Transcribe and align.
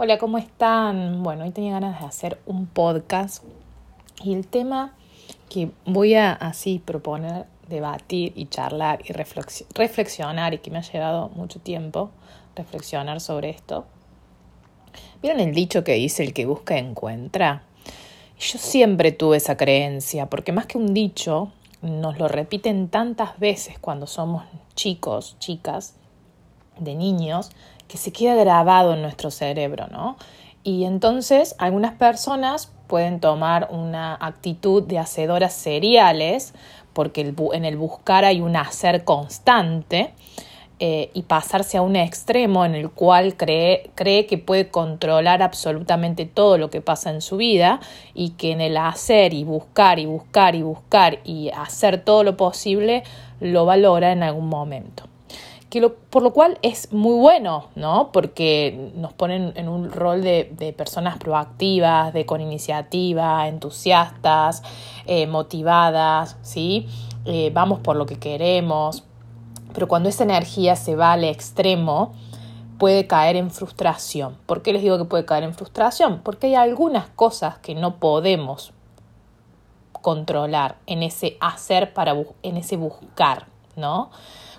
Hola, 0.00 0.16
¿cómo 0.16 0.38
están? 0.38 1.24
Bueno, 1.24 1.42
hoy 1.42 1.50
tenía 1.50 1.72
ganas 1.72 1.98
de 1.98 2.06
hacer 2.06 2.38
un 2.46 2.66
podcast 2.68 3.42
y 4.22 4.32
el 4.32 4.46
tema 4.46 4.94
que 5.50 5.72
voy 5.86 6.14
a 6.14 6.34
así 6.34 6.78
proponer, 6.78 7.46
debatir 7.68 8.32
y 8.36 8.46
charlar 8.46 9.00
y 9.04 9.12
reflexionar 9.12 10.54
y 10.54 10.58
que 10.58 10.70
me 10.70 10.78
ha 10.78 10.82
llevado 10.82 11.30
mucho 11.30 11.58
tiempo 11.58 12.12
reflexionar 12.54 13.20
sobre 13.20 13.50
esto. 13.50 13.86
¿Vieron 15.20 15.40
el 15.40 15.52
dicho 15.52 15.82
que 15.82 15.94
dice 15.94 16.22
el 16.22 16.32
que 16.32 16.46
busca 16.46 16.78
encuentra? 16.78 17.64
Yo 18.38 18.56
siempre 18.60 19.10
tuve 19.10 19.38
esa 19.38 19.56
creencia, 19.56 20.26
porque 20.26 20.52
más 20.52 20.66
que 20.66 20.78
un 20.78 20.94
dicho, 20.94 21.50
nos 21.82 22.20
lo 22.20 22.28
repiten 22.28 22.86
tantas 22.88 23.36
veces 23.40 23.80
cuando 23.80 24.06
somos 24.06 24.44
chicos, 24.76 25.34
chicas, 25.40 25.96
de 26.78 26.94
niños, 26.94 27.50
que 27.88 27.98
se 27.98 28.12
queda 28.12 28.34
grabado 28.34 28.94
en 28.94 29.02
nuestro 29.02 29.30
cerebro, 29.30 29.86
¿no? 29.90 30.16
Y 30.62 30.84
entonces 30.84 31.54
algunas 31.58 31.94
personas 31.94 32.70
pueden 32.86 33.20
tomar 33.20 33.68
una 33.70 34.14
actitud 34.14 34.82
de 34.82 34.98
hacedoras 34.98 35.54
seriales, 35.54 36.54
porque 36.92 37.34
en 37.52 37.64
el 37.64 37.76
buscar 37.76 38.24
hay 38.24 38.40
un 38.40 38.56
hacer 38.56 39.04
constante, 39.04 40.12
eh, 40.80 41.10
y 41.12 41.22
pasarse 41.22 41.76
a 41.76 41.82
un 41.82 41.96
extremo 41.96 42.64
en 42.64 42.76
el 42.76 42.88
cual 42.90 43.36
cree, 43.36 43.90
cree 43.96 44.26
que 44.26 44.38
puede 44.38 44.68
controlar 44.68 45.42
absolutamente 45.42 46.24
todo 46.24 46.56
lo 46.56 46.70
que 46.70 46.80
pasa 46.80 47.10
en 47.10 47.20
su 47.20 47.36
vida 47.36 47.80
y 48.14 48.30
que 48.30 48.52
en 48.52 48.60
el 48.60 48.76
hacer 48.76 49.34
y 49.34 49.42
buscar 49.42 49.98
y 49.98 50.06
buscar 50.06 50.54
y 50.54 50.62
buscar 50.62 51.18
y 51.24 51.50
hacer 51.50 52.04
todo 52.04 52.22
lo 52.22 52.36
posible 52.36 53.02
lo 53.40 53.64
valora 53.64 54.12
en 54.12 54.22
algún 54.22 54.48
momento 54.48 55.02
que 55.70 55.86
por 55.88 56.22
lo 56.22 56.32
cual 56.32 56.58
es 56.62 56.92
muy 56.92 57.18
bueno, 57.18 57.66
¿no? 57.74 58.10
Porque 58.12 58.90
nos 58.94 59.12
ponen 59.12 59.52
en 59.56 59.68
un 59.68 59.90
rol 59.90 60.22
de, 60.22 60.74
personas 60.76 61.18
proactivas, 61.18 62.12
de 62.14 62.24
con 62.24 62.40
iniciativa, 62.40 63.46
entusiastas, 63.48 64.62
eh, 65.06 65.26
motivadas, 65.26 66.36
¿sí? 66.42 66.88
Eh, 67.26 67.50
vamos 67.52 67.80
por 67.80 67.96
lo 67.96 68.06
que 68.06 68.18
queremos. 68.18 69.04
Pero 69.74 69.88
cuando 69.88 70.08
esa 70.08 70.24
energía 70.24 70.74
se 70.74 70.96
va 70.96 71.12
al 71.12 71.24
extremo, 71.24 72.14
puede 72.78 73.06
caer 73.06 73.36
en 73.36 73.50
frustración. 73.50 74.38
¿Por 74.46 74.62
qué 74.62 74.72
les 74.72 74.82
digo 74.82 74.96
que 74.96 75.04
puede 75.04 75.26
caer 75.26 75.44
en 75.44 75.52
frustración? 75.52 76.22
Porque 76.24 76.46
hay 76.46 76.54
algunas 76.54 77.08
cosas 77.08 77.58
que 77.58 77.74
no 77.74 77.96
podemos 77.96 78.72
controlar 79.92 80.76
en 80.86 81.02
ese 81.02 81.36
hacer 81.40 81.92
para 81.92 82.16
en 82.42 82.56
ese 82.56 82.76
buscar, 82.76 83.46
¿no? 83.76 84.10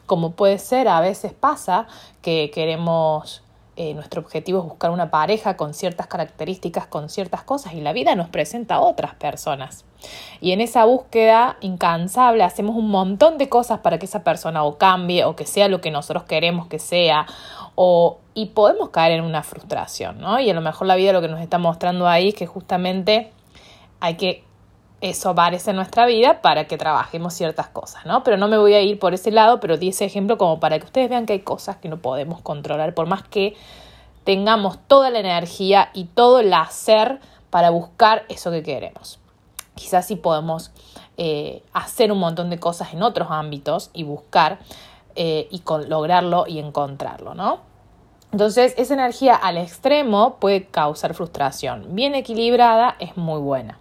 Como 0.10 0.32
puede 0.32 0.58
ser, 0.58 0.88
a 0.88 1.02
veces 1.02 1.34
pasa 1.34 1.86
que 2.24 2.50
queremos, 2.52 3.44
eh, 3.76 3.94
nuestro 3.94 4.22
objetivo 4.22 4.58
es 4.58 4.66
buscar 4.66 4.90
una 4.90 5.12
pareja 5.12 5.56
con 5.56 5.76
ciertas 5.76 6.08
características, 6.08 6.88
con 6.88 7.10
ciertas 7.10 7.44
cosas, 7.44 7.74
y 7.74 7.82
la 7.82 7.94
vida 7.94 8.16
nos 8.16 8.28
presenta 8.28 8.76
a 8.76 8.82
otras 8.82 9.14
personas. 9.14 9.86
Y 10.42 10.52
en 10.52 10.62
esa 10.62 10.84
búsqueda 10.86 11.58
incansable 11.62 12.44
hacemos 12.44 12.76
un 12.76 12.90
montón 12.90 13.38
de 13.38 13.50
cosas 13.50 13.82
para 13.82 14.00
que 14.00 14.08
esa 14.08 14.24
persona 14.24 14.64
o 14.64 14.80
cambie 14.80 15.26
o 15.26 15.36
que 15.36 15.46
sea 15.46 15.68
lo 15.68 15.80
que 15.80 15.92
nosotros 15.92 16.24
queremos 16.24 16.66
que 16.66 16.80
sea, 16.80 17.28
o, 17.76 18.18
y 18.34 18.48
podemos 18.48 18.90
caer 18.90 19.20
en 19.20 19.24
una 19.24 19.44
frustración, 19.44 20.20
¿no? 20.20 20.40
Y 20.40 20.50
a 20.50 20.56
lo 20.56 20.62
mejor 20.62 20.88
la 20.88 20.96
vida 20.96 21.14
lo 21.14 21.22
que 21.22 21.28
nos 21.28 21.40
está 21.40 21.60
mostrando 21.60 22.08
ahí 22.08 22.30
es 22.30 22.34
que 22.34 22.48
justamente 22.48 23.32
hay 24.00 24.16
que 24.16 24.44
eso 25.02 25.30
aparece 25.30 25.70
en 25.70 25.78
nuestra 25.78 26.06
vida 26.06 26.42
para 26.42 26.66
que 26.66 26.78
trabajemos 26.78 27.34
ciertas 27.34 27.68
cosas, 27.68 28.06
¿no? 28.06 28.24
Pero 28.24 28.38
no 28.38 28.48
me 28.48 28.58
voy 28.58 28.74
a 28.74 28.82
ir 28.82 29.00
por 29.00 29.14
ese 29.14 29.32
lado, 29.32 29.60
pero 29.60 29.78
di 29.78 29.90
ese 29.90 30.06
ejemplo 30.06 30.38
como 30.38 30.60
para 30.60 30.78
que 30.80 30.86
ustedes 30.86 31.10
vean 31.10 31.26
que 31.26 31.34
hay 31.34 31.40
cosas 31.40 31.78
que 31.78 31.90
no 31.90 31.98
podemos 31.98 32.42
controlar, 32.42 32.94
por 32.94 33.08
más 33.08 33.24
que 33.24 33.56
tengamos 34.24 34.78
toda 34.88 35.10
la 35.10 35.20
energía 35.20 35.90
y 35.94 36.06
todo 36.06 36.40
el 36.40 36.54
hacer 36.54 37.20
para 37.50 37.70
buscar 37.70 38.26
eso 38.30 38.52
que 38.52 38.62
queremos. 38.62 39.20
Quizás 39.76 40.06
sí 40.06 40.18
podemos 40.18 40.72
eh, 41.18 41.64
hacer 41.74 42.12
un 42.12 42.20
montón 42.20 42.50
de 42.50 42.60
cosas 42.60 42.94
en 42.94 43.02
otros 43.02 43.30
ámbitos 43.32 43.92
y 43.94 44.04
buscar 44.04 44.60
eh, 45.16 45.48
y 45.50 45.64
lograrlo 45.88 46.46
y 46.48 46.60
encontrarlo, 46.60 47.34
¿no? 47.34 47.60
Entonces, 48.32 48.76
esa 48.78 48.94
energía 48.94 49.36
al 49.36 49.58
extremo 49.58 50.36
puede 50.36 50.68
causar 50.68 51.16
frustración. 51.16 51.96
Bien 51.96 52.14
equilibrada 52.14 52.96
es 53.00 53.18
muy 53.18 53.40
buena. 53.40 53.80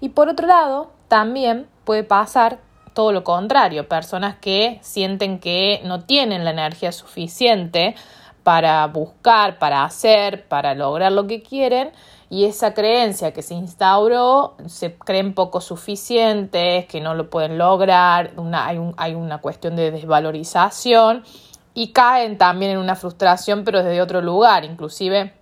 Y 0.00 0.10
por 0.10 0.28
otro 0.28 0.46
lado, 0.46 0.90
también 1.08 1.68
puede 1.84 2.04
pasar 2.04 2.58
todo 2.94 3.12
lo 3.12 3.24
contrario, 3.24 3.88
personas 3.88 4.36
que 4.40 4.78
sienten 4.82 5.38
que 5.38 5.80
no 5.84 6.04
tienen 6.04 6.44
la 6.44 6.50
energía 6.50 6.92
suficiente 6.92 7.94
para 8.42 8.86
buscar, 8.86 9.58
para 9.58 9.84
hacer, 9.84 10.48
para 10.48 10.74
lograr 10.74 11.12
lo 11.12 11.26
que 11.26 11.42
quieren 11.42 11.92
y 12.30 12.44
esa 12.44 12.74
creencia 12.74 13.32
que 13.32 13.42
se 13.42 13.54
instauró 13.54 14.54
se 14.66 14.94
creen 14.94 15.34
poco 15.34 15.60
suficientes, 15.60 16.86
que 16.86 17.00
no 17.00 17.14
lo 17.14 17.28
pueden 17.28 17.58
lograr, 17.58 18.32
hay, 18.52 18.78
hay 18.96 19.14
una 19.14 19.38
cuestión 19.38 19.76
de 19.76 19.90
desvalorización 19.90 21.24
y 21.74 21.92
caen 21.92 22.38
también 22.38 22.72
en 22.72 22.78
una 22.78 22.96
frustración 22.96 23.64
pero 23.64 23.82
desde 23.82 24.00
otro 24.00 24.20
lugar, 24.22 24.64
inclusive 24.64 25.34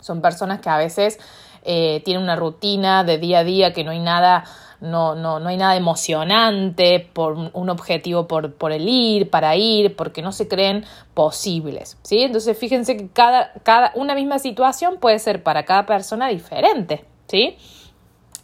son 0.00 0.20
personas 0.20 0.60
que 0.60 0.70
a 0.70 0.78
veces 0.78 1.18
eh, 1.62 2.02
tiene 2.04 2.22
una 2.22 2.36
rutina 2.36 3.04
de 3.04 3.18
día 3.18 3.40
a 3.40 3.44
día 3.44 3.72
que 3.72 3.84
no 3.84 3.90
hay 3.90 4.00
nada, 4.00 4.44
no, 4.80 5.14
no, 5.14 5.40
no 5.40 5.48
hay 5.48 5.56
nada 5.56 5.76
emocionante 5.76 7.08
por 7.12 7.32
un 7.52 7.70
objetivo 7.70 8.28
por, 8.28 8.54
por, 8.54 8.72
el 8.72 8.88
ir, 8.88 9.30
para 9.30 9.56
ir, 9.56 9.96
porque 9.96 10.22
no 10.22 10.32
se 10.32 10.48
creen 10.48 10.84
posibles. 11.14 11.96
¿sí? 12.02 12.22
Entonces 12.22 12.56
fíjense 12.56 12.96
que 12.96 13.08
cada, 13.08 13.52
cada, 13.62 13.92
una 13.94 14.14
misma 14.14 14.38
situación 14.38 14.98
puede 14.98 15.18
ser 15.18 15.42
para 15.42 15.64
cada 15.64 15.86
persona 15.86 16.28
diferente. 16.28 17.04
¿sí? 17.26 17.56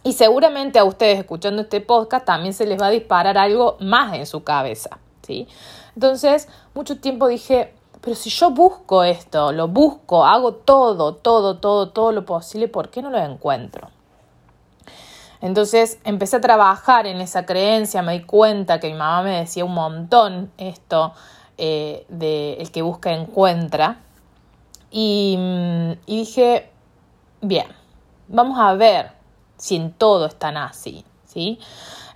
Y 0.03 0.13
seguramente 0.15 0.79
a 0.79 0.85
ustedes 0.85 1.19
escuchando 1.19 1.63
este 1.63 1.81
podcast 1.81 2.27
también 2.27 2.53
se 2.53 2.67
les 2.67 2.81
va 2.81 2.87
a 2.87 2.91
disparar 2.91 3.39
algo 3.39 3.77
más 3.81 4.15
en 4.15 4.27
su 4.27 4.43
cabeza. 4.43 4.99
¿sí? 5.23 5.47
Entonces, 5.95 6.49
mucho 6.75 6.99
tiempo 6.99 7.29
dije, 7.29 7.74
pero 8.05 8.15
si 8.15 8.29
yo 8.29 8.51
busco 8.51 9.03
esto, 9.03 9.51
lo 9.51 9.67
busco, 9.67 10.27
hago 10.27 10.53
todo, 10.53 11.15
todo, 11.15 11.57
todo, 11.57 11.89
todo 11.89 12.13
lo 12.13 12.27
posible, 12.27 12.69
¿por 12.69 12.91
qué 12.91 13.01
no 13.01 13.09
lo 13.09 13.17
encuentro? 13.19 13.89
Entonces 15.41 15.99
empecé 16.05 16.37
a 16.37 16.41
trabajar 16.43 17.07
en 17.07 17.23
esa 17.23 17.47
creencia, 17.47 18.03
me 18.03 18.13
di 18.13 18.25
cuenta 18.25 18.79
que 18.79 18.89
mi 18.89 18.93
mamá 18.99 19.23
me 19.23 19.39
decía 19.39 19.65
un 19.65 19.73
montón 19.73 20.53
esto 20.59 21.15
eh, 21.57 22.05
de 22.11 22.55
el 22.55 22.71
que 22.71 22.83
busca 22.83 23.11
encuentra. 23.11 24.01
Y, 24.91 25.37
mm, 25.39 25.93
dije, 26.07 26.71
bien, 27.41 27.69
vamos 28.29 28.59
a 28.59 28.75
ver 28.75 29.13
si 29.57 29.77
en 29.77 29.93
todo 29.95 30.27
están 30.27 30.59
así, 30.59 31.07
¿sí? 31.25 31.59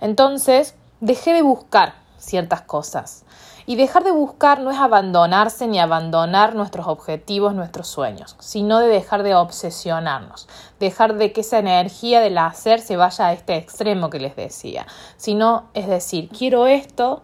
Entonces 0.01 0.75
dejé 0.99 1.33
de 1.33 1.41
buscar 1.41 1.95
ciertas 2.19 2.61
cosas. 2.61 3.25
Y 3.65 3.75
dejar 3.75 4.03
de 4.03 4.11
buscar 4.11 4.61
no 4.61 4.71
es 4.71 4.79
abandonarse 4.79 5.67
ni 5.67 5.79
abandonar 5.79 6.55
nuestros 6.55 6.87
objetivos, 6.87 7.53
nuestros 7.53 7.87
sueños, 7.87 8.35
sino 8.39 8.79
de 8.79 8.87
dejar 8.87 9.23
de 9.23 9.35
obsesionarnos, 9.35 10.47
dejar 10.79 11.15
de 11.15 11.31
que 11.31 11.41
esa 11.41 11.59
energía 11.59 12.19
del 12.19 12.37
hacer 12.37 12.81
se 12.81 12.97
vaya 12.97 13.27
a 13.27 13.33
este 13.33 13.57
extremo 13.57 14.09
que 14.09 14.19
les 14.19 14.35
decía, 14.35 14.87
sino 15.17 15.69
es 15.73 15.87
decir, 15.87 16.29
quiero 16.29 16.65
esto, 16.65 17.21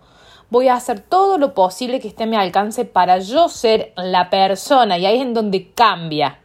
voy 0.49 0.67
a 0.67 0.75
hacer 0.75 0.99
todo 0.99 1.37
lo 1.37 1.53
posible 1.53 1.99
que 1.99 2.07
esté 2.07 2.23
a 2.23 2.27
mi 2.27 2.35
alcance 2.35 2.85
para 2.85 3.17
yo 3.17 3.49
ser 3.49 3.93
la 3.95 4.29
persona, 4.29 4.97
y 4.97 5.05
ahí 5.05 5.15
es 5.15 5.21
en 5.23 5.33
donde 5.33 5.71
cambia 5.71 6.39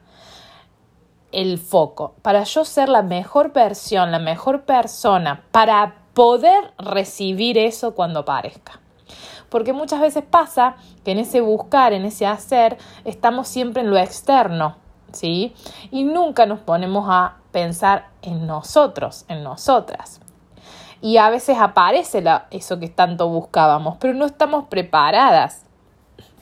el 1.33 1.59
foco, 1.59 2.15
para 2.23 2.45
yo 2.45 2.65
ser 2.65 2.89
la 2.89 3.03
mejor 3.03 3.53
versión, 3.53 4.11
la 4.11 4.19
mejor 4.19 4.63
persona, 4.63 5.45
para 5.53 6.00
poder 6.21 6.75
recibir 6.77 7.57
eso 7.57 7.95
cuando 7.95 8.21
aparezca 8.21 8.79
porque 9.49 9.73
muchas 9.73 10.03
veces 10.03 10.23
pasa 10.23 10.77
que 11.03 11.13
en 11.13 11.19
ese 11.19 11.41
buscar, 11.41 11.95
en 11.95 12.05
ese 12.05 12.27
hacer, 12.27 12.77
estamos 13.05 13.49
siempre 13.49 13.81
en 13.81 13.89
lo 13.89 13.97
externo, 13.97 14.77
¿sí? 15.13 15.55
Y 15.91 16.05
nunca 16.05 16.45
nos 16.45 16.61
ponemos 16.61 17.07
a 17.09 17.39
pensar 17.51 18.11
en 18.21 18.47
nosotros, 18.47 19.25
en 19.29 19.43
nosotras. 19.43 20.21
Y 21.01 21.17
a 21.17 21.31
veces 21.31 21.57
aparece 21.59 22.23
eso 22.53 22.79
que 22.79 22.89
tanto 22.91 23.29
buscábamos, 23.29 23.97
pero 23.99 24.15
no 24.15 24.27
estamos 24.27 24.67
preparadas. 24.69 25.65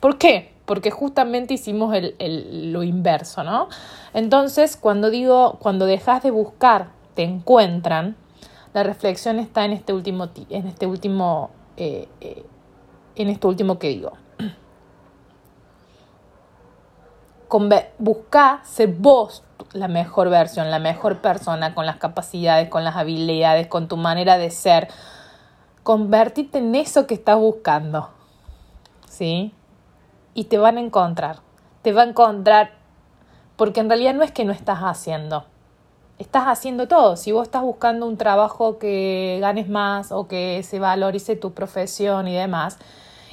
¿Por 0.01 0.19
qué? 0.19 0.53
Porque 0.65 0.91
justamente 0.91 1.55
hicimos 1.55 1.95
lo 2.19 2.83
inverso, 2.83 3.43
¿no? 3.43 3.69
Entonces, 4.13 4.77
cuando 4.77 5.09
digo, 5.09 5.57
cuando 5.59 5.85
dejas 5.85 6.21
de 6.21 6.29
buscar, 6.29 6.89
te 7.15 7.23
encuentran, 7.23 8.17
la 8.73 8.83
reflexión 8.83 9.39
está 9.39 9.65
en 9.65 9.73
este 9.73 9.93
último, 9.93 10.29
en 10.49 10.67
este 10.67 10.85
último 10.85 11.51
eh, 11.77 12.07
eh, 12.19 12.45
en 13.15 13.29
esto 13.29 13.47
último 13.47 13.79
que 13.79 13.89
digo. 13.89 14.13
Busca 17.97 18.61
ser 18.63 18.89
vos 18.89 19.43
la 19.73 19.87
mejor 19.87 20.29
versión, 20.29 20.69
la 20.69 20.79
mejor 20.79 21.19
persona 21.19 21.73
con 21.73 21.85
las 21.85 21.97
capacidades, 21.97 22.69
con 22.69 22.83
las 22.83 22.95
habilidades, 22.95 23.67
con 23.67 23.87
tu 23.87 23.97
manera 23.97 24.37
de 24.37 24.51
ser. 24.51 24.87
Convertirte 25.83 26.59
en 26.59 26.75
eso 26.75 27.07
que 27.07 27.15
estás 27.15 27.37
buscando. 27.37 28.09
¿Sí? 29.07 29.53
Y 30.33 30.45
te 30.45 30.57
van 30.57 30.77
a 30.77 30.81
encontrar. 30.81 31.39
Te 31.81 31.91
va 31.91 32.03
a 32.03 32.05
encontrar 32.05 32.73
porque 33.55 33.79
en 33.79 33.89
realidad 33.89 34.13
no 34.13 34.23
es 34.23 34.31
que 34.31 34.45
no 34.45 34.53
estás 34.53 34.79
haciendo, 34.79 35.45
estás 36.19 36.43
haciendo 36.45 36.87
todo. 36.87 37.15
Si 37.15 37.31
vos 37.31 37.43
estás 37.43 37.63
buscando 37.63 38.05
un 38.05 38.17
trabajo 38.17 38.77
que 38.77 39.39
ganes 39.41 39.69
más 39.69 40.11
o 40.11 40.27
que 40.27 40.61
se 40.63 40.77
valorice 40.77 41.35
tu 41.35 41.53
profesión 41.53 42.27
y 42.27 42.35
demás, 42.35 42.77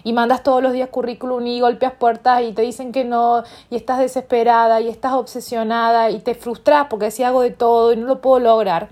y 0.04 0.12
mandas 0.12 0.44
todos 0.44 0.62
los 0.62 0.72
días 0.72 0.88
currículum 0.88 1.44
y 1.48 1.60
golpeas 1.60 1.92
puertas 1.94 2.42
y 2.42 2.52
te 2.52 2.62
dicen 2.62 2.92
que 2.92 3.04
no, 3.04 3.42
y 3.70 3.76
estás 3.76 3.98
desesperada 3.98 4.80
y 4.80 4.88
estás 4.88 5.14
obsesionada 5.14 6.10
y 6.10 6.20
te 6.20 6.36
frustras 6.36 6.86
porque 6.88 7.10
si 7.10 7.24
hago 7.24 7.42
de 7.42 7.50
todo 7.50 7.92
y 7.92 7.96
no 7.96 8.06
lo 8.06 8.20
puedo 8.20 8.38
lograr, 8.38 8.88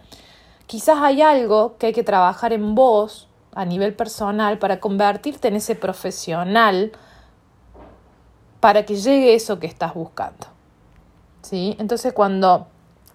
quizás 0.66 0.98
hay 1.00 1.22
algo 1.22 1.76
que 1.78 1.86
hay 1.86 1.92
que 1.92 2.02
trabajar 2.02 2.52
en 2.52 2.74
vos 2.74 3.28
a 3.54 3.64
nivel 3.64 3.94
personal 3.94 4.58
para 4.58 4.80
convertirte 4.80 5.46
en 5.46 5.54
ese 5.54 5.76
profesional 5.76 6.90
para 8.58 8.84
que 8.84 8.96
llegue 8.96 9.34
eso 9.34 9.60
que 9.60 9.68
estás 9.68 9.94
buscando. 9.94 10.48
¿Sí? 11.42 11.76
Entonces 11.78 12.12
cuando 12.12 12.66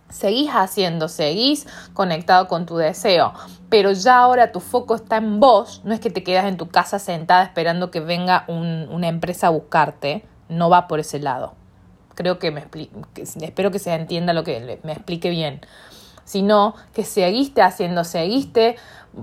seguís 0.10 0.50
haciendo, 0.52 1.08
seguís 1.08 1.68
conectado 1.94 2.48
con 2.48 2.66
tu 2.66 2.78
deseo, 2.78 3.34
pero 3.70 3.92
ya 3.92 4.18
ahora 4.18 4.52
tu 4.52 4.60
foco 4.60 4.96
está 4.96 5.18
en 5.18 5.40
vos, 5.40 5.82
no 5.84 5.94
es 5.94 6.00
que 6.00 6.10
te 6.10 6.24
quedas 6.24 6.46
en 6.46 6.58
tu 6.58 6.68
casa 6.68 7.00
sentada 7.00 7.44
esperando 7.44 7.92
que 7.92 8.00
venga 8.00 8.46
una 8.48 9.08
empresa 9.08 9.48
a 9.48 9.52
buscarte, 9.52 10.26
no 10.50 10.70
va 10.70 10.88
por 10.88 11.00
ese 11.00 11.20
lado. 11.20 11.54
Creo 12.16 12.38
que 12.40 12.52
me 12.52 12.66
espero 13.42 13.72
que 13.72 13.80
se 13.80 13.94
entienda 13.94 14.34
lo 14.34 14.44
que 14.44 14.80
me 14.84 14.92
explique 14.92 15.30
bien. 15.30 15.62
Sino 16.26 16.76
que 16.94 17.06
seguiste 17.06 17.62
haciendo, 17.62 18.04
seguiste 18.04 18.76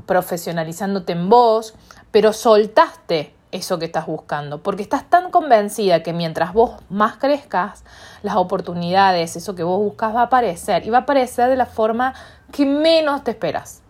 profesionalizándote 0.07 1.13
en 1.13 1.29
vos, 1.29 1.75
pero 2.11 2.33
soltaste 2.33 3.36
eso 3.53 3.79
que 3.79 3.85
estás 3.85 4.07
buscando, 4.07 4.63
porque 4.63 4.83
estás 4.83 5.09
tan 5.09 5.31
convencida 5.31 6.03
que 6.03 6.13
mientras 6.13 6.53
vos 6.53 6.73
más 6.89 7.17
crezcas, 7.17 7.85
las 8.23 8.37
oportunidades, 8.37 9.37
eso 9.37 9.55
que 9.55 9.63
vos 9.63 9.79
buscas 9.79 10.15
va 10.15 10.21
a 10.21 10.25
aparecer 10.25 10.87
y 10.87 10.91
va 10.91 10.99
a 10.99 11.01
aparecer 11.03 11.49
de 11.49 11.57
la 11.57 11.67
forma 11.67 12.15
que 12.53 12.67
menos 12.67 13.25
te 13.25 13.31
esperas. 13.31 13.83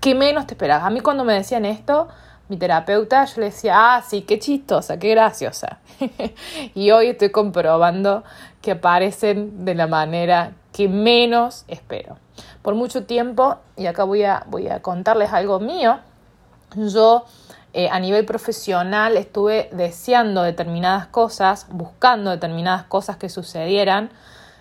Que 0.00 0.14
menos 0.14 0.46
te 0.46 0.54
esperas. 0.54 0.82
A 0.84 0.90
mí 0.90 1.00
cuando 1.00 1.24
me 1.24 1.34
decían 1.34 1.64
esto, 1.64 2.08
mi 2.48 2.56
terapeuta, 2.56 3.24
yo 3.24 3.40
le 3.40 3.46
decía, 3.46 3.74
ah, 3.76 4.02
sí, 4.06 4.22
qué 4.22 4.38
chistosa, 4.38 4.98
qué 4.98 5.10
graciosa. 5.10 5.78
y 6.74 6.90
hoy 6.90 7.08
estoy 7.08 7.30
comprobando 7.30 8.24
que 8.62 8.72
aparecen 8.72 9.64
de 9.64 9.74
la 9.74 9.86
manera 9.86 10.52
que 10.72 10.88
menos 10.88 11.64
espero. 11.68 12.16
Por 12.62 12.74
mucho 12.74 13.04
tiempo, 13.04 13.56
y 13.76 13.86
acá 13.86 14.04
voy 14.04 14.24
a, 14.24 14.44
voy 14.46 14.68
a 14.68 14.80
contarles 14.80 15.32
algo 15.32 15.60
mío, 15.60 15.98
yo 16.74 17.24
eh, 17.72 17.88
a 17.90 18.00
nivel 18.00 18.24
profesional 18.24 19.16
estuve 19.16 19.68
deseando 19.72 20.42
determinadas 20.42 21.06
cosas, 21.06 21.66
buscando 21.70 22.30
determinadas 22.30 22.84
cosas 22.84 23.16
que 23.16 23.28
sucedieran 23.28 24.10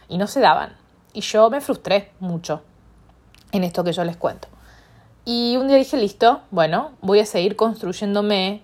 y 0.09 0.17
no 0.17 0.27
se 0.27 0.41
daban. 0.41 0.75
Y 1.13 1.21
yo 1.21 1.49
me 1.49 1.61
frustré 1.61 2.11
mucho 2.19 2.61
en 3.51 3.63
esto 3.63 3.83
que 3.83 3.93
yo 3.93 4.03
les 4.03 4.17
cuento. 4.17 4.49
Y 5.25 5.57
un 5.57 5.67
día 5.67 5.77
dije, 5.77 5.97
listo, 5.97 6.41
bueno, 6.51 6.91
voy 7.01 7.19
a 7.19 7.25
seguir 7.25 7.55
construyéndome, 7.55 8.63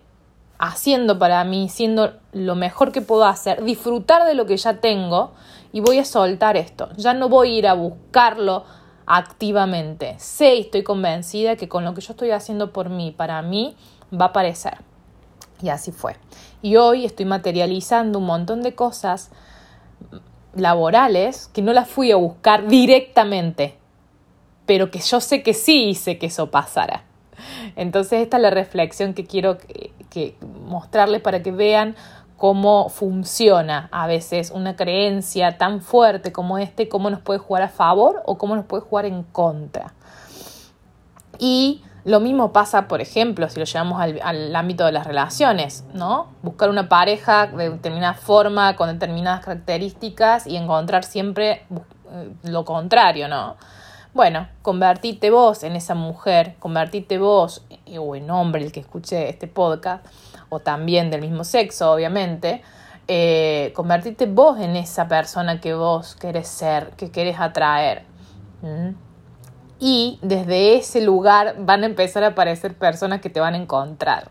haciendo 0.60 1.20
para 1.20 1.44
mí, 1.44 1.68
siendo 1.68 2.14
lo 2.32 2.56
mejor 2.56 2.92
que 2.92 3.02
puedo 3.02 3.26
hacer, 3.26 3.64
disfrutar 3.64 4.26
de 4.26 4.34
lo 4.34 4.46
que 4.46 4.56
ya 4.56 4.80
tengo 4.80 5.34
y 5.74 5.82
voy 5.82 6.00
a 6.00 6.06
soltar 6.06 6.56
esto. 6.56 6.90
Ya 6.96 7.14
no 7.14 7.28
voy 7.28 7.50
a 7.50 7.58
ir 7.60 7.68
a 7.68 7.74
buscarlo 7.74 8.64
activamente. 9.06 10.16
Sé 10.20 10.56
y 10.56 10.62
estoy 10.62 10.84
convencida 10.84 11.56
que 11.56 11.68
con 11.68 11.84
lo 11.84 11.94
que 11.94 12.02
yo 12.02 12.14
estoy 12.14 12.32
haciendo 12.32 12.72
por 12.72 12.90
mí, 12.90 13.12
para 13.12 13.42
mí, 13.42 13.76
va 14.14 14.26
a 14.26 14.30
aparecer. 14.30 14.78
Y 15.62 15.70
así 15.70 15.92
fue. 15.92 16.16
Y 16.62 16.76
hoy 16.76 17.06
estoy 17.06 17.26
materializando 17.26 18.20
un 18.20 18.26
montón 18.26 18.62
de 18.62 18.76
cosas 18.76 19.32
laborales 20.56 21.50
que 21.54 21.62
no 21.62 21.74
las 21.74 21.90
fui 21.90 22.12
a 22.12 22.16
buscar 22.16 22.68
directamente, 22.68 23.76
pero 24.66 24.92
que 24.92 25.00
yo 25.00 25.20
sé 25.20 25.44
que 25.44 25.54
sí 25.54 25.90
hice 25.90 26.18
que 26.18 26.28
eso 26.28 26.52
pasara. 26.52 27.04
Entonces 27.76 28.22
esta 28.22 28.38
es 28.38 28.44
la 28.44 28.50
reflexión 28.50 29.14
que 29.14 29.26
quiero 29.26 29.58
que, 29.58 30.36
mostrarles 30.68 31.22
para 31.22 31.42
que 31.42 31.52
vean 31.52 31.96
cómo 32.38 32.90
funciona 32.90 33.90
a 33.92 34.06
veces 34.06 34.52
una 34.52 34.76
creencia 34.76 35.58
tan 35.58 35.82
fuerte 35.82 36.32
como 36.32 36.60
este, 36.60 36.88
cómo 36.88 37.10
nos 37.10 37.22
puede 37.22 37.40
jugar 37.40 37.64
a 37.64 37.70
favor 37.70 38.22
o 38.26 38.38
cómo 38.38 38.56
nos 38.56 38.66
puede 38.66 38.84
jugar 38.84 39.06
en 39.06 39.24
contra. 39.24 39.94
Y 41.40 41.82
lo 42.06 42.20
mismo 42.20 42.52
pasa, 42.52 42.88
por 42.88 43.00
ejemplo, 43.00 43.48
si 43.50 43.60
lo 43.60 43.66
llevamos 43.66 44.02
al, 44.02 44.56
ámbito 44.56 44.86
de 44.86 44.92
las 44.92 45.08
relaciones, 45.08 45.86
¿no? 45.94 46.28
Buscar 46.42 46.70
una 46.70 46.90
pareja 46.90 47.48
de 47.48 47.70
determinada 47.70 48.14
forma, 48.14 48.76
con 48.76 48.90
determinadas 48.90 49.46
características 49.46 50.46
y 50.46 50.58
encontrar 50.58 51.06
siempre 51.06 51.66
eh, 52.12 52.34
lo 52.44 52.66
contrario, 52.66 53.30
¿no? 53.30 53.56
Bueno, 54.14 54.48
convertirte 54.62 55.30
vos 55.30 55.64
en 55.64 55.78
esa 55.78 55.96
mujer, 55.96 56.56
convertirte 56.60 57.18
vos, 57.18 57.66
eh, 57.86 57.98
o 57.98 58.16
en 58.16 58.30
hombre, 58.30 58.66
el 58.66 58.72
que 58.74 58.82
escuche 58.82 59.30
este 59.30 59.48
podcast, 59.48 60.06
o 60.50 60.60
también 60.60 61.10
del 61.10 61.22
mismo 61.22 61.46
sexo, 61.46 61.94
obviamente, 61.94 62.62
eh, 63.08 63.72
convertirte 63.76 64.26
vos 64.26 64.60
en 64.60 64.76
esa 64.76 65.08
persona 65.08 65.62
que 65.62 65.74
vos 65.74 66.16
querés 66.16 66.50
ser, 66.50 66.92
que 66.98 67.12
querés 67.12 67.40
atraer 67.40 68.04
y 69.80 70.20
desde 70.22 70.76
ese 70.76 71.02
lugar 71.02 71.56
van 71.60 71.84
a 71.84 71.88
empezar 71.88 72.24
a 72.24 72.28
aparecer 72.28 72.78
personas 72.78 73.22
que 73.22 73.30
te 73.30 73.40
van 73.40 73.54
a 73.54 73.58
encontrar 73.58 74.30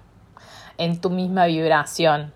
en 0.78 1.00
tu 1.00 1.10
misma 1.10 1.46
vibración. 1.46 2.32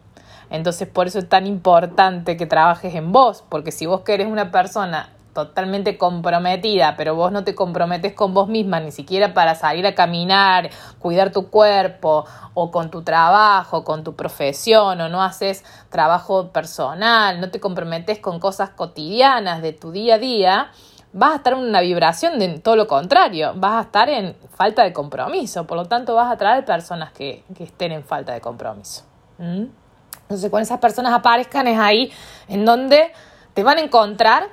Entonces 0.51 0.89
por 0.89 1.07
eso 1.07 1.19
es 1.19 1.29
tan 1.29 1.47
importante 1.47 2.37
que 2.37 2.47
trabajes 2.47 2.95
en 2.95 3.13
vos, 3.13 3.45
porque 3.49 3.73
si 3.73 3.87
vos 3.87 4.03
querés 4.03 4.29
una 4.29 4.51
persona 4.51 5.11
totalmente 5.37 5.99
comprometida, 5.99 6.95
pero 6.97 7.15
vos 7.15 7.31
no 7.31 7.45
te 7.45 7.55
comprometes 7.55 8.15
con 8.15 8.33
vos 8.33 8.49
misma, 8.49 8.81
ni 8.81 8.91
siquiera 8.91 9.35
para 9.35 9.55
salir 9.55 9.87
a 9.87 9.95
caminar, 9.95 10.71
cuidar 10.99 11.31
tu 11.31 11.51
cuerpo, 11.51 12.25
o 12.55 12.71
con 12.71 12.91
tu 12.91 13.03
trabajo, 13.03 13.85
con 13.85 14.03
tu 14.03 14.17
profesión, 14.17 14.99
o 14.99 15.11
no 15.11 15.23
haces 15.23 15.63
trabajo 15.91 16.53
personal, 16.53 17.39
no 17.39 17.51
te 17.51 17.61
comprometes 17.61 18.19
con 18.19 18.41
cosas 18.41 18.71
cotidianas 18.71 19.61
de 19.61 19.75
tu 19.75 19.91
día 19.91 20.15
a 20.15 20.19
día, 20.19 20.71
vas 21.13 21.33
a 21.33 21.37
estar 21.37 21.53
en 21.55 21.61
una 21.61 21.81
vibración 21.81 22.39
de 22.39 22.59
todo 22.59 22.77
lo 22.77 22.87
contrario, 22.87 23.53
vas 23.57 23.75
a 23.75 23.81
estar 23.83 24.09
en 24.09 24.37
falta 24.55 24.83
de 24.83 24.93
compromiso, 24.93 25.67
por 25.67 25.77
lo 25.79 25.87
tanto 25.87 26.15
vas 26.15 26.31
a 26.31 26.37
traer 26.37 26.65
personas 26.65 27.13
que, 27.13 27.45
estén 27.59 27.93
en 27.93 28.05
falta 28.05 28.33
de 28.33 28.41
compromiso. 28.41 29.05
Entonces 29.39 30.51
cuando 30.51 30.65
esas 30.65 30.79
personas 30.79 31.13
aparezcan 31.13 31.67
es 31.69 31.79
ahí 31.79 32.13
en 32.49 32.65
donde 32.65 33.13
te 33.55 33.63
van 33.63 33.79
a 33.79 33.81
encontrar 33.81 34.49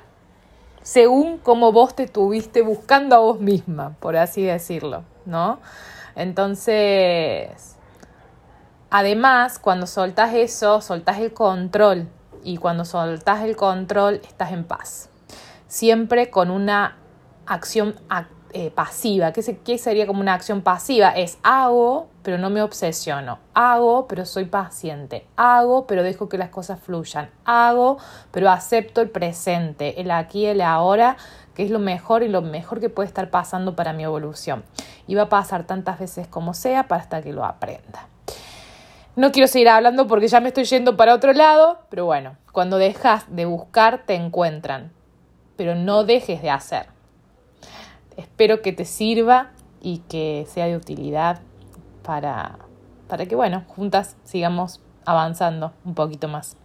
según 0.82 1.38
cómo 1.38 1.72
vos 1.72 1.94
te 1.94 2.04
estuviste 2.04 2.62
buscando 2.62 3.16
a 3.16 3.18
vos 3.18 3.40
misma, 3.40 3.96
por 4.00 4.16
así 4.16 4.42
decirlo, 4.42 5.02
¿no? 5.24 5.58
Entonces, 6.14 7.76
además, 8.90 9.58
cuando 9.58 9.86
soltas 9.86 10.34
eso, 10.34 10.80
soltas 10.80 11.18
el 11.18 11.32
control 11.32 12.08
y 12.42 12.58
cuando 12.58 12.84
soltas 12.84 13.42
el 13.42 13.56
control 13.56 14.20
estás 14.26 14.52
en 14.52 14.64
paz 14.64 15.08
siempre 15.74 16.30
con 16.30 16.52
una 16.52 16.98
acción 17.46 17.96
eh, 18.52 18.70
pasiva. 18.70 19.32
¿Qué, 19.32 19.58
¿Qué 19.64 19.76
sería 19.76 20.06
como 20.06 20.20
una 20.20 20.32
acción 20.32 20.62
pasiva? 20.62 21.08
Es 21.08 21.38
hago, 21.42 22.06
pero 22.22 22.38
no 22.38 22.48
me 22.48 22.62
obsesiono. 22.62 23.40
Hago, 23.54 24.06
pero 24.06 24.24
soy 24.24 24.44
paciente. 24.44 25.26
Hago, 25.34 25.88
pero 25.88 26.04
dejo 26.04 26.28
que 26.28 26.38
las 26.38 26.50
cosas 26.50 26.78
fluyan. 26.78 27.28
Hago, 27.44 27.98
pero 28.30 28.50
acepto 28.50 29.00
el 29.00 29.10
presente, 29.10 30.00
el 30.00 30.12
aquí, 30.12 30.46
el 30.46 30.60
ahora, 30.60 31.16
que 31.56 31.64
es 31.64 31.72
lo 31.72 31.80
mejor 31.80 32.22
y 32.22 32.28
lo 32.28 32.40
mejor 32.40 32.78
que 32.78 32.88
puede 32.88 33.08
estar 33.08 33.30
pasando 33.30 33.74
para 33.74 33.92
mi 33.92 34.04
evolución. 34.04 34.62
Y 35.08 35.16
va 35.16 35.22
a 35.22 35.28
pasar 35.28 35.66
tantas 35.66 35.98
veces 35.98 36.28
como 36.28 36.54
sea 36.54 36.86
para 36.86 37.02
hasta 37.02 37.20
que 37.20 37.32
lo 37.32 37.44
aprenda. 37.44 38.06
No 39.16 39.32
quiero 39.32 39.48
seguir 39.48 39.70
hablando 39.70 40.06
porque 40.06 40.28
ya 40.28 40.38
me 40.38 40.48
estoy 40.48 40.64
yendo 40.66 40.96
para 40.96 41.14
otro 41.14 41.32
lado, 41.32 41.80
pero 41.88 42.04
bueno, 42.04 42.36
cuando 42.52 42.78
dejas 42.78 43.24
de 43.34 43.44
buscar 43.44 44.04
te 44.06 44.14
encuentran 44.14 44.92
pero 45.56 45.74
no 45.74 46.04
dejes 46.04 46.42
de 46.42 46.50
hacer. 46.50 46.86
Espero 48.16 48.62
que 48.62 48.72
te 48.72 48.84
sirva 48.84 49.50
y 49.80 49.98
que 50.08 50.46
sea 50.48 50.66
de 50.66 50.76
utilidad 50.76 51.40
para, 52.02 52.58
para 53.08 53.26
que, 53.26 53.34
bueno, 53.34 53.64
juntas 53.68 54.16
sigamos 54.24 54.80
avanzando 55.04 55.72
un 55.84 55.94
poquito 55.94 56.28
más. 56.28 56.56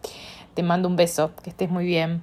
Te 0.54 0.64
mando 0.64 0.88
un 0.88 0.96
beso, 0.96 1.32
que 1.44 1.50
estés 1.50 1.70
muy 1.70 1.86
bien. 1.86 2.22